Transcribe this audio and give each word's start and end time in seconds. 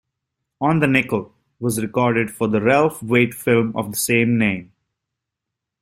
"On 0.59 0.79
the 0.79 0.87
Nickel" 0.87 1.31
was 1.59 1.79
recorded 1.79 2.31
for 2.31 2.47
the 2.47 2.59
Ralph 2.59 3.03
Waite 3.03 3.35
film 3.35 3.71
of 3.75 3.91
the 3.91 3.97
same 3.97 4.35
name. 4.35 4.71